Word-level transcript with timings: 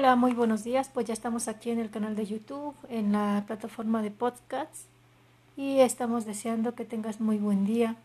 Hola, 0.00 0.16
muy 0.16 0.32
buenos 0.32 0.64
días. 0.64 0.88
Pues 0.88 1.04
ya 1.04 1.12
estamos 1.12 1.46
aquí 1.46 1.68
en 1.68 1.78
el 1.78 1.90
canal 1.90 2.16
de 2.16 2.24
YouTube, 2.24 2.74
en 2.88 3.12
la 3.12 3.44
plataforma 3.46 4.00
de 4.00 4.10
podcasts 4.10 4.86
y 5.58 5.80
estamos 5.80 6.24
deseando 6.24 6.74
que 6.74 6.86
tengas 6.86 7.20
muy 7.20 7.36
buen 7.36 7.66
día, 7.66 7.96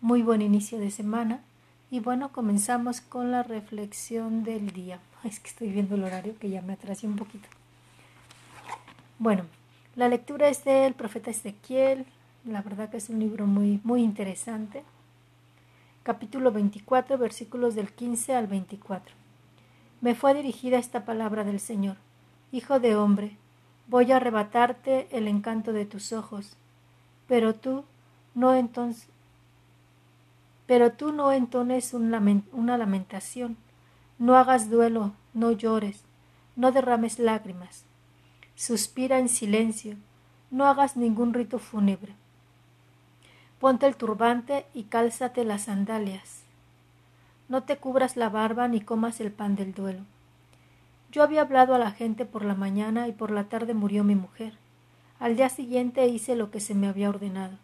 muy 0.00 0.22
buen 0.22 0.40
inicio 0.40 0.78
de 0.78 0.90
semana. 0.90 1.42
Y 1.90 2.00
bueno, 2.00 2.32
comenzamos 2.32 3.02
con 3.02 3.32
la 3.32 3.42
reflexión 3.42 4.44
del 4.44 4.70
día. 4.70 4.98
Es 5.24 5.38
que 5.38 5.50
estoy 5.50 5.68
viendo 5.68 5.96
el 5.96 6.04
horario 6.04 6.38
que 6.38 6.48
ya 6.48 6.62
me 6.62 6.72
atrasé 6.72 7.06
un 7.06 7.16
poquito. 7.16 7.46
Bueno, 9.18 9.44
la 9.94 10.08
lectura 10.08 10.48
es 10.48 10.64
del 10.64 10.94
profeta 10.94 11.30
Ezequiel. 11.30 12.06
La 12.46 12.62
verdad 12.62 12.88
que 12.88 12.96
es 12.96 13.10
un 13.10 13.18
libro 13.18 13.46
muy, 13.46 13.78
muy 13.84 14.02
interesante. 14.02 14.84
Capítulo 16.02 16.50
24, 16.50 17.18
versículos 17.18 17.74
del 17.74 17.92
15 17.92 18.34
al 18.34 18.46
24 18.46 19.25
me 20.00 20.14
fue 20.14 20.34
dirigida 20.34 20.78
esta 20.78 21.04
palabra 21.04 21.44
del 21.44 21.60
Señor. 21.60 21.96
Hijo 22.52 22.80
de 22.80 22.96
hombre, 22.96 23.36
voy 23.88 24.12
a 24.12 24.16
arrebatarte 24.16 25.08
el 25.10 25.28
encanto 25.28 25.72
de 25.72 25.86
tus 25.86 26.12
ojos, 26.12 26.56
pero 27.26 27.54
tú 27.54 27.84
no 28.34 28.54
entonces 28.54 29.08
pero 30.66 30.92
tú 30.92 31.12
no 31.12 31.32
entones 31.32 31.94
una 31.94 32.76
lamentación, 32.76 33.56
no 34.18 34.36
hagas 34.36 34.68
duelo, 34.68 35.12
no 35.32 35.52
llores, 35.52 36.02
no 36.56 36.72
derrames 36.72 37.18
lágrimas. 37.18 37.84
Suspira 38.56 39.18
en 39.18 39.28
silencio, 39.28 39.96
no 40.50 40.66
hagas 40.66 40.96
ningún 40.96 41.34
rito 41.34 41.58
fúnebre. 41.58 42.14
Ponte 43.60 43.86
el 43.86 43.96
turbante 43.96 44.66
y 44.74 44.84
cálzate 44.84 45.44
las 45.44 45.62
sandalias. 45.64 46.42
No 47.48 47.62
te 47.62 47.76
cubras 47.76 48.16
la 48.16 48.28
barba 48.28 48.66
ni 48.66 48.80
comas 48.80 49.20
el 49.20 49.30
pan 49.30 49.54
del 49.54 49.72
duelo. 49.72 50.00
Yo 51.12 51.22
había 51.22 51.42
hablado 51.42 51.74
a 51.76 51.78
la 51.78 51.92
gente 51.92 52.24
por 52.24 52.44
la 52.44 52.56
mañana 52.56 53.06
y 53.06 53.12
por 53.12 53.30
la 53.30 53.44
tarde 53.44 53.72
murió 53.72 54.02
mi 54.02 54.16
mujer. 54.16 54.54
Al 55.20 55.36
día 55.36 55.48
siguiente 55.48 56.08
hice 56.08 56.34
lo 56.34 56.50
que 56.50 56.58
se 56.58 56.74
me 56.74 56.88
había 56.88 57.08
ordenado. 57.08 57.56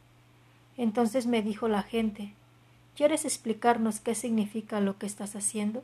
Entonces 0.76 1.26
me 1.26 1.42
dijo 1.42 1.66
la 1.66 1.82
gente 1.82 2.32
¿Quieres 2.94 3.24
explicarnos 3.24 3.98
qué 3.98 4.14
significa 4.14 4.80
lo 4.80 4.98
que 4.98 5.06
estás 5.06 5.34
haciendo? 5.34 5.82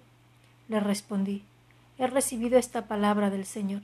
Le 0.69 0.78
respondí 0.78 1.42
He 1.98 2.06
recibido 2.06 2.56
esta 2.56 2.86
palabra 2.86 3.30
del 3.30 3.46
Señor. 3.46 3.82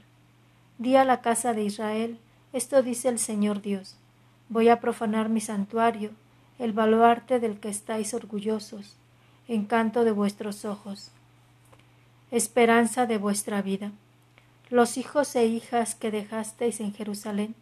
Di 0.78 0.94
a 0.94 1.04
la 1.04 1.22
casa 1.22 1.54
de 1.54 1.64
Israel 1.64 2.18
Esto 2.52 2.84
dice 2.84 3.08
el 3.08 3.18
Señor 3.18 3.62
Dios. 3.62 3.96
Voy 4.48 4.68
a 4.68 4.78
profanar 4.80 5.28
mi 5.28 5.40
santuario, 5.40 6.10
el 6.60 6.72
baluarte 6.72 7.40
del 7.40 7.58
que 7.58 7.68
estáis 7.68 8.14
orgullosos 8.14 8.96
encanto 9.46 10.04
de 10.04 10.12
vuestros 10.12 10.64
ojos, 10.64 11.10
esperanza 12.30 13.06
de 13.06 13.18
vuestra 13.18 13.60
vida. 13.60 13.92
Los 14.70 14.96
hijos 14.96 15.36
e 15.36 15.46
hijas 15.46 15.94
que 15.94 16.10
dejasteis 16.10 16.80
en 16.80 16.94
Jerusalén 16.94 17.54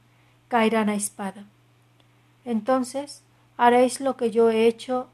caerán 0.48 0.88
a 0.88 0.94
espada. 0.94 1.44
Entonces 2.44 3.22
haréis 3.56 4.00
lo 4.00 4.16
que 4.16 4.30
yo 4.30 4.50
he 4.50 4.66
hecho, 4.66 5.08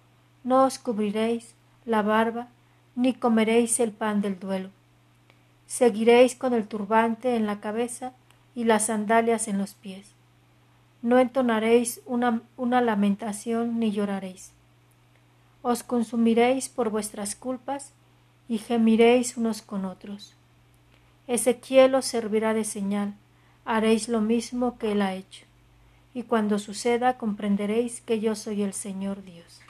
no 0.44 0.64
os 0.64 0.78
cubriréis 0.78 1.54
la 1.86 2.02
barba, 2.02 2.48
ni 2.94 3.14
comeréis 3.14 3.80
el 3.80 3.92
pan 3.92 4.20
del 4.20 4.38
duelo. 4.38 4.70
Seguiréis 5.66 6.34
con 6.34 6.52
el 6.52 6.68
turbante 6.68 7.36
en 7.36 7.46
la 7.46 7.60
cabeza 7.60 8.12
y 8.54 8.64
las 8.64 8.86
sandalias 8.86 9.48
en 9.48 9.58
los 9.58 9.74
pies. 9.74 10.12
No 11.00 11.18
entonaréis 11.18 12.02
una, 12.04 12.42
una 12.56 12.80
lamentación 12.80 13.78
ni 13.78 13.90
lloraréis 13.92 14.52
os 15.68 15.82
consumiréis 15.82 16.70
por 16.70 16.88
vuestras 16.88 17.36
culpas 17.36 17.92
y 18.48 18.56
gemiréis 18.56 19.36
unos 19.36 19.60
con 19.60 19.84
otros. 19.84 20.34
Ezequiel 21.26 21.94
os 21.94 22.06
servirá 22.06 22.54
de 22.54 22.64
señal, 22.64 23.12
haréis 23.66 24.08
lo 24.08 24.22
mismo 24.22 24.78
que 24.78 24.92
él 24.92 25.02
ha 25.02 25.12
hecho, 25.14 25.44
y 26.14 26.22
cuando 26.22 26.58
suceda 26.58 27.18
comprenderéis 27.18 28.00
que 28.00 28.18
yo 28.18 28.34
soy 28.34 28.62
el 28.62 28.72
Señor 28.72 29.22
Dios. 29.22 29.60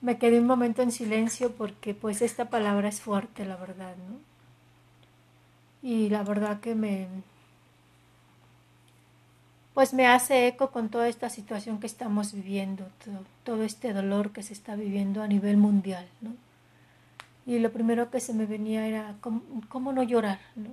Me 0.00 0.18
quedé 0.18 0.40
un 0.40 0.46
momento 0.46 0.82
en 0.82 0.90
silencio 0.90 1.52
porque 1.52 1.94
pues 1.94 2.20
esta 2.20 2.50
palabra 2.50 2.88
es 2.88 3.00
fuerte, 3.00 3.44
la 3.44 3.56
verdad, 3.56 3.94
¿no? 3.96 4.37
Y 5.82 6.08
la 6.08 6.22
verdad 6.22 6.60
que 6.60 6.74
me 6.74 7.08
pues 9.78 9.94
me 9.94 10.08
hace 10.08 10.48
eco 10.48 10.72
con 10.72 10.88
toda 10.88 11.06
esta 11.06 11.30
situación 11.30 11.78
que 11.78 11.86
estamos 11.86 12.32
viviendo, 12.32 12.88
todo, 13.44 13.62
este 13.62 13.92
dolor 13.92 14.32
que 14.32 14.42
se 14.42 14.52
está 14.52 14.74
viviendo 14.74 15.22
a 15.22 15.28
nivel 15.28 15.56
mundial, 15.56 16.04
¿no? 16.20 16.32
Y 17.46 17.60
lo 17.60 17.70
primero 17.70 18.10
que 18.10 18.18
se 18.18 18.34
me 18.34 18.44
venía 18.44 18.88
era 18.88 19.14
cómo, 19.20 19.92
no 19.92 20.02
llorar, 20.02 20.40
¿no? 20.56 20.70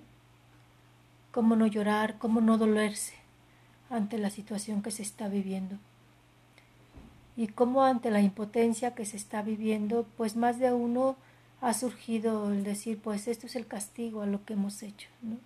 Cómo 1.32 1.56
no 1.56 1.68
llorar, 1.68 2.18
cómo 2.18 2.42
no 2.42 2.58
dolerse 2.58 3.14
ante 3.92 4.18
la 4.18 4.32
situación 4.32 4.82
que 4.82 4.90
se 4.90 5.04
está 5.04 5.28
viviendo. 5.28 5.78
Y 7.38 7.46
cómo 7.46 7.84
ante 7.84 8.10
la 8.10 8.22
impotencia 8.22 8.96
que 8.96 9.06
se 9.06 9.18
está 9.18 9.44
viviendo, 9.44 10.08
pues 10.18 10.36
más 10.36 10.58
de 10.58 10.74
uno 10.74 11.16
ha 11.66 11.74
surgido 11.74 12.52
el 12.52 12.64
decir, 12.64 13.00
pues 13.02 13.28
esto 13.28 13.48
es 13.48 13.56
el 13.56 13.66
castigo 13.66 14.22
a 14.22 14.28
lo 14.28 14.46
que 14.46 14.54
hemos 14.54 14.84
hecho, 14.84 15.10
¿no? 15.24 15.38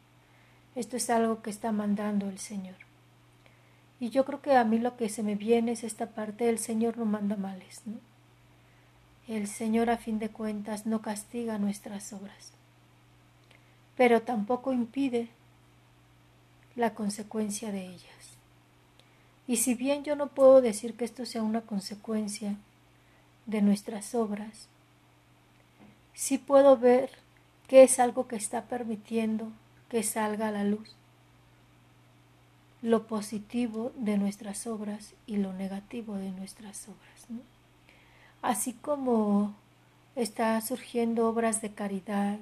Esto 0.75 0.97
es 0.97 1.09
algo 1.09 1.41
que 1.41 1.49
está 1.49 1.71
mandando 1.71 2.27
el 2.27 2.39
Señor. 2.39 2.75
Y 4.01 4.09
yo 4.09 4.25
creo 4.25 4.41
que 4.41 4.53
a 4.57 4.65
mí 4.65 4.79
lo 4.79 4.97
que 4.97 5.07
se 5.07 5.23
me 5.23 5.35
viene 5.35 5.71
es 5.71 5.85
esta 5.85 6.07
parte, 6.07 6.49
el 6.49 6.59
Señor 6.59 6.97
no 6.97 7.05
manda 7.05 7.37
males, 7.37 7.83
¿no? 7.85 8.01
El 9.29 9.47
Señor 9.47 9.89
a 9.89 9.95
fin 9.95 10.19
de 10.19 10.27
cuentas 10.27 10.85
no 10.85 11.01
castiga 11.01 11.57
nuestras 11.57 12.11
obras, 12.11 12.51
pero 13.95 14.21
tampoco 14.21 14.73
impide 14.73 15.29
la 16.75 16.95
consecuencia 16.95 17.71
de 17.71 17.85
ellas. 17.85 18.35
Y 19.47 19.55
si 19.55 19.73
bien 19.73 20.03
yo 20.03 20.17
no 20.17 20.27
puedo 20.27 20.59
decir 20.59 20.97
que 20.97 21.05
esto 21.05 21.25
sea 21.25 21.43
una 21.43 21.61
consecuencia 21.61 22.57
de 23.45 23.61
nuestras 23.61 24.13
obras, 24.15 24.67
sí 26.19 26.37
puedo 26.37 26.75
ver 26.75 27.11
que 27.69 27.81
es 27.81 27.97
algo 27.97 28.27
que 28.27 28.35
está 28.35 28.63
permitiendo 28.63 29.53
que 29.87 30.03
salga 30.03 30.49
a 30.49 30.51
la 30.51 30.65
luz 30.65 30.93
lo 32.81 33.07
positivo 33.07 33.93
de 33.95 34.17
nuestras 34.17 34.67
obras 34.67 35.13
y 35.27 35.37
lo 35.37 35.53
negativo 35.53 36.15
de 36.15 36.31
nuestras 36.31 36.89
obras. 36.89 37.27
Así 38.41 38.73
como 38.73 39.53
está 40.17 40.59
surgiendo 40.59 41.29
obras 41.29 41.61
de 41.61 41.71
caridad, 41.71 42.37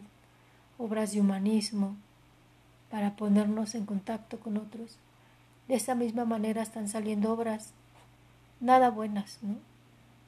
obras 0.80 1.12
de 1.12 1.22
humanismo, 1.22 1.96
para 2.90 3.16
ponernos 3.16 3.76
en 3.76 3.86
contacto 3.86 4.40
con 4.40 4.58
otros, 4.58 4.98
de 5.68 5.76
esa 5.76 5.94
misma 5.94 6.26
manera 6.26 6.64
están 6.64 6.90
saliendo 6.90 7.32
obras 7.32 7.74
nada 8.60 8.90
buenas, 8.90 9.38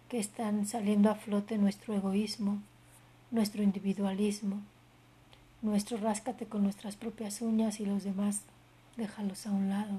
que 0.07 0.19
están 0.19 0.67
saliendo 0.67 1.09
a 1.09 1.16
flote 1.16 1.57
nuestro 1.57 1.95
egoísmo, 1.95 2.59
nuestro 3.31 3.63
individualismo, 3.63 4.62
nuestro 5.62 5.97
ráscate 5.97 6.45
con 6.45 6.63
nuestras 6.63 6.95
propias 6.95 7.41
uñas 7.41 7.79
y 7.79 7.85
los 7.85 8.03
demás 8.03 8.41
déjalos 8.97 9.45
a 9.45 9.51
un 9.51 9.69
lado, 9.69 9.95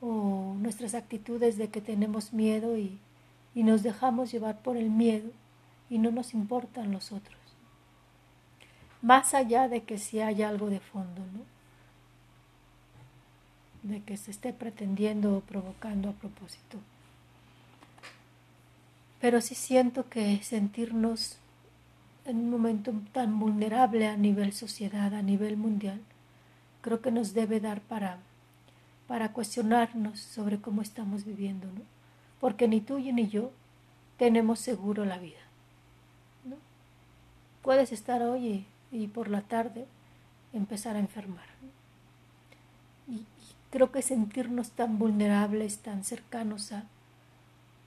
o 0.00 0.54
nuestras 0.58 0.94
actitudes 0.94 1.56
de 1.56 1.68
que 1.68 1.80
tenemos 1.80 2.32
miedo 2.32 2.76
y, 2.76 2.98
y 3.54 3.62
nos 3.62 3.82
dejamos 3.82 4.30
llevar 4.32 4.60
por 4.60 4.76
el 4.76 4.90
miedo 4.90 5.30
y 5.88 5.98
no 5.98 6.10
nos 6.10 6.34
importan 6.34 6.92
los 6.92 7.12
otros. 7.12 7.38
Más 9.02 9.34
allá 9.34 9.68
de 9.68 9.82
que 9.82 9.98
si 9.98 10.20
hay 10.20 10.42
algo 10.42 10.70
de 10.70 10.80
fondo, 10.80 11.20
¿no? 11.20 11.54
de 13.84 14.02
que 14.02 14.16
se 14.16 14.30
esté 14.30 14.52
pretendiendo 14.52 15.36
o 15.36 15.40
provocando 15.40 16.08
a 16.08 16.12
propósito. 16.12 16.78
Pero 19.20 19.40
sí 19.40 19.54
siento 19.54 20.08
que 20.08 20.42
sentirnos 20.42 21.36
en 22.24 22.38
un 22.38 22.50
momento 22.50 22.92
tan 23.12 23.38
vulnerable 23.38 24.06
a 24.06 24.16
nivel 24.16 24.52
sociedad, 24.52 25.12
a 25.14 25.22
nivel 25.22 25.56
mundial, 25.56 26.00
creo 26.80 27.00
que 27.00 27.10
nos 27.10 27.34
debe 27.34 27.60
dar 27.60 27.80
para, 27.80 28.18
para 29.06 29.32
cuestionarnos 29.32 30.20
sobre 30.20 30.60
cómo 30.60 30.82
estamos 30.82 31.24
viviendo, 31.24 31.66
¿no? 31.66 31.82
Porque 32.40 32.68
ni 32.68 32.80
tú 32.80 32.98
ni 32.98 33.28
yo 33.28 33.52
tenemos 34.18 34.60
seguro 34.60 35.04
la 35.04 35.18
vida. 35.18 35.40
¿no? 36.44 36.56
Puedes 37.62 37.92
estar 37.92 38.22
hoy 38.22 38.66
y, 38.92 39.06
por 39.08 39.28
la 39.28 39.42
tarde 39.42 39.86
empezar 40.52 40.96
a 40.96 41.00
enfermar. 41.00 41.46
Y, 43.08 43.14
y 43.14 43.26
creo 43.70 43.90
que 43.90 44.02
sentirnos 44.02 44.70
tan 44.70 44.98
vulnerables, 44.98 45.78
tan 45.78 46.04
cercanos 46.04 46.72
a, 46.72 46.84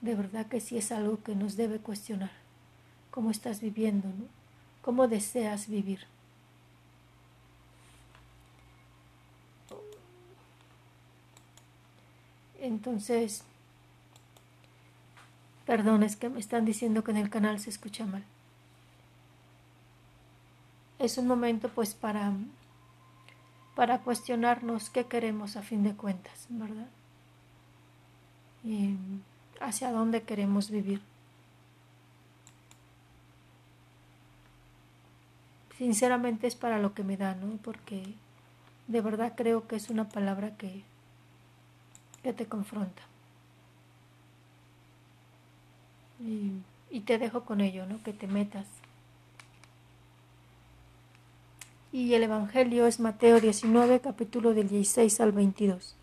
de 0.00 0.14
verdad 0.14 0.46
que 0.46 0.60
sí 0.60 0.76
es 0.76 0.90
algo 0.92 1.22
que 1.22 1.34
nos 1.34 1.56
debe 1.56 1.78
cuestionar 1.78 2.47
cómo 3.10 3.30
estás 3.30 3.60
viviendo, 3.60 4.08
¿no? 4.08 4.26
cómo 4.82 5.06
deseas 5.06 5.68
vivir. 5.68 6.06
Entonces, 12.60 13.44
perdón, 15.66 16.02
es 16.02 16.16
que 16.16 16.28
me 16.28 16.40
están 16.40 16.64
diciendo 16.64 17.04
que 17.04 17.10
en 17.10 17.18
el 17.18 17.30
canal 17.30 17.60
se 17.60 17.70
escucha 17.70 18.06
mal. 18.06 18.24
Es 20.98 21.18
un 21.18 21.26
momento 21.26 21.68
pues 21.68 21.94
para 21.94 22.32
para 23.76 24.00
cuestionarnos 24.00 24.90
qué 24.90 25.04
queremos 25.06 25.56
a 25.56 25.62
fin 25.62 25.84
de 25.84 25.94
cuentas, 25.94 26.46
¿verdad? 26.48 26.88
Y 28.64 28.96
hacia 29.60 29.92
dónde 29.92 30.22
queremos 30.22 30.68
vivir. 30.68 31.00
Sinceramente 35.78 36.46
es 36.46 36.56
para 36.56 36.78
lo 36.78 36.92
que 36.92 37.04
me 37.04 37.16
da, 37.16 37.34
¿no? 37.34 37.56
Porque 37.62 38.02
de 38.88 39.00
verdad 39.00 39.32
creo 39.36 39.66
que 39.66 39.76
es 39.76 39.90
una 39.90 40.08
palabra 40.08 40.56
que, 40.56 40.82
que 42.22 42.32
te 42.32 42.46
confronta. 42.46 43.02
Y, 46.20 47.00
te 47.00 47.16
dejo 47.16 47.44
con 47.44 47.60
ello, 47.60 47.86
¿no? 47.86 48.02
Que 48.02 48.12
te 48.12 48.26
metas 48.26 48.66
y 51.90 52.12
el 52.14 52.22
Evangelio 52.22 52.86
es 52.86 53.00
Mateo 53.00 53.40
19, 53.40 54.00
capítulo 54.00 54.52
del 54.52 54.68
16 54.68 55.20
al 55.20 55.32
22. 55.32 55.94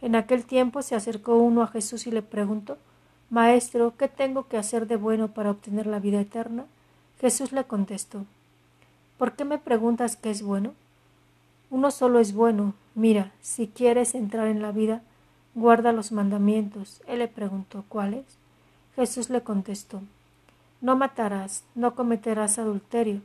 En 0.00 0.14
aquel 0.14 0.44
tiempo 0.44 0.80
se 0.82 0.94
acercó 0.94 1.36
uno 1.36 1.62
a 1.62 1.66
Jesús 1.66 2.06
y 2.06 2.12
le 2.12 2.22
preguntó, 2.22 2.78
Maestro, 3.28 3.94
¿qué 3.98 4.06
tengo 4.06 4.46
que 4.46 4.56
hacer 4.56 4.86
de 4.86 4.96
bueno 4.96 5.28
para 5.28 5.50
obtener 5.50 5.86
la 5.86 5.98
vida 5.98 6.20
eterna? 6.20 6.66
Jesús 7.20 7.50
le 7.52 7.64
contestó, 7.64 8.24
¿por 9.18 9.32
qué 9.32 9.44
me 9.44 9.58
preguntas 9.58 10.16
qué 10.16 10.30
es 10.30 10.42
bueno? 10.42 10.72
Uno 11.70 11.90
solo 11.90 12.18
es 12.18 12.32
bueno. 12.32 12.74
Mira, 12.94 13.32
si 13.42 13.66
quieres 13.66 14.14
entrar 14.14 14.48
en 14.48 14.62
la 14.62 14.72
vida, 14.72 15.02
guarda 15.54 15.92
los 15.92 16.12
mandamientos. 16.12 17.02
Él 17.06 17.18
le 17.18 17.28
preguntó, 17.28 17.84
¿cuáles? 17.88 18.24
Jesús 18.96 19.28
le 19.28 19.42
contestó, 19.42 20.00
No 20.80 20.96
matarás, 20.96 21.64
no 21.74 21.94
cometerás 21.94 22.58
adulterio 22.58 23.20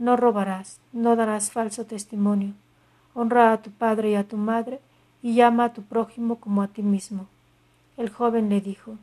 no 0.00 0.16
robarás, 0.16 0.80
no 0.94 1.14
darás 1.14 1.52
falso 1.52 1.84
testimonio. 1.84 2.54
Honra 3.14 3.52
a 3.52 3.60
tu 3.60 3.70
padre 3.70 4.12
y 4.12 4.14
a 4.14 4.26
tu 4.26 4.38
madre, 4.38 4.80
y 5.22 5.34
llama 5.34 5.66
a 5.66 5.72
tu 5.74 5.82
prójimo 5.82 6.36
como 6.36 6.62
a 6.62 6.68
ti 6.68 6.82
mismo. 6.82 7.26
El 7.98 8.08
joven 8.08 8.48
le 8.48 8.62
dijo, 8.62 8.96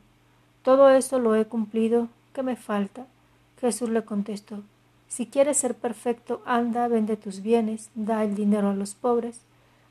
Todo 0.62 0.90
eso 0.90 1.20
lo 1.20 1.36
he 1.36 1.44
cumplido, 1.44 2.08
¿qué 2.32 2.42
me 2.42 2.56
falta? 2.56 3.06
Jesús 3.60 3.90
le 3.90 4.04
contestó, 4.04 4.64
Si 5.08 5.26
quieres 5.26 5.56
ser 5.56 5.74
perfecto, 5.74 6.42
anda, 6.44 6.86
vende 6.86 7.16
tus 7.16 7.40
bienes, 7.40 7.90
da 7.94 8.22
el 8.24 8.34
dinero 8.34 8.70
a 8.70 8.74
los 8.74 8.94
pobres, 8.94 9.40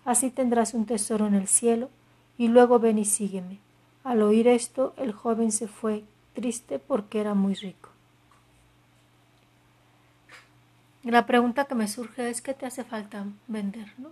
así 0.06 0.30
tendrás 0.30 0.74
un 0.74 0.86
tesoro 0.86 1.28
en 1.28 1.34
el 1.34 1.48
cielo, 1.48 1.90
y 2.38 2.48
luego 2.48 2.80
ven 2.80 3.00
y 3.00 3.06
sígueme. 3.06 3.60
Al 4.04 4.22
oír 4.22 4.48
esto, 4.48 4.94
el 4.96 5.12
joven 5.12 5.52
se 5.52 5.68
fue, 5.68 6.04
triste 6.34 6.80
porque 6.80 7.20
era 7.20 7.34
muy 7.34 7.56
rico. 7.56 7.90
La 11.04 11.26
pregunta 11.26 11.66
que 11.66 11.76
me 11.76 11.88
surge 11.88 12.30
es 12.30 12.42
¿qué 12.42 12.54
te 12.54 12.66
hace 12.66 12.84
falta 12.84 13.26
vender? 13.48 13.94
¿no? 13.98 14.10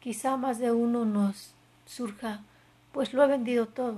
Quizá 0.00 0.36
más 0.36 0.58
de 0.58 0.70
uno 0.72 1.04
nos 1.04 1.52
surja, 1.84 2.42
pues 2.92 3.12
lo 3.12 3.24
he 3.24 3.26
vendido 3.26 3.66
todo, 3.66 3.96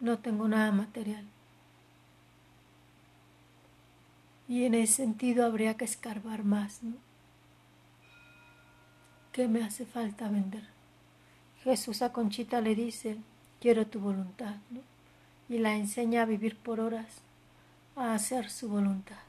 no 0.00 0.18
tengo 0.18 0.48
nada 0.48 0.72
material. 0.72 1.24
Y 4.50 4.64
en 4.64 4.74
ese 4.74 4.94
sentido 4.94 5.46
habría 5.46 5.76
que 5.76 5.84
escarbar 5.84 6.42
más, 6.42 6.82
¿no? 6.82 6.96
¿Qué 9.30 9.46
me 9.46 9.62
hace 9.62 9.86
falta 9.86 10.28
vender? 10.28 10.64
Jesús 11.62 12.02
a 12.02 12.12
Conchita 12.12 12.60
le 12.60 12.74
dice, 12.74 13.16
quiero 13.60 13.86
tu 13.86 14.00
voluntad, 14.00 14.56
¿no? 14.70 14.80
Y 15.48 15.58
la 15.58 15.76
enseña 15.76 16.22
a 16.22 16.24
vivir 16.24 16.56
por 16.56 16.80
horas 16.80 17.20
a 17.94 18.12
hacer 18.12 18.50
su 18.50 18.68
voluntad. 18.68 19.20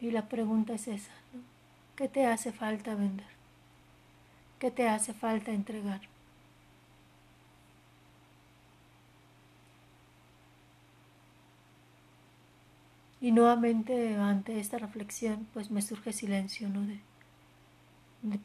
Y 0.00 0.10
la 0.10 0.30
pregunta 0.30 0.72
es 0.72 0.88
esa, 0.88 1.12
¿no? 1.34 1.42
¿Qué 1.96 2.08
te 2.08 2.24
hace 2.24 2.50
falta 2.50 2.94
vender? 2.94 3.28
¿Qué 4.58 4.70
te 4.70 4.88
hace 4.88 5.12
falta 5.12 5.52
entregar? 5.52 6.00
Y 13.20 13.32
nuevamente 13.32 14.16
ante 14.16 14.58
esta 14.58 14.78
reflexión, 14.78 15.46
pues 15.52 15.70
me 15.70 15.82
surge 15.82 16.12
silencio, 16.12 16.68
¿no? 16.68 16.80
De, 16.86 16.98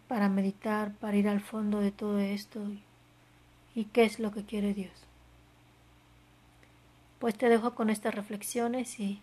para 0.08 0.30
meditar, 0.30 0.94
para 0.96 1.18
ir 1.18 1.28
al 1.28 1.42
fondo 1.42 1.80
de 1.80 1.92
todo 1.92 2.20
esto 2.20 2.62
y 3.74 3.86
qué 3.86 4.04
es 4.04 4.20
lo 4.20 4.32
que 4.32 4.44
quiere 4.44 4.74
Dios. 4.74 4.94
Pues 7.20 7.38
te 7.38 7.50
dejo 7.50 7.76
con 7.76 7.90
estas 7.90 8.16
reflexiones 8.16 9.00
y 9.00 9.22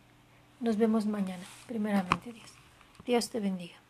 nos 0.60 0.76
vemos 0.76 1.06
mañana, 1.06 1.44
primeramente 1.66 2.32
Dios. 2.32 2.50
Dios 3.04 3.31
te 3.31 3.40
bendiga. 3.40 3.81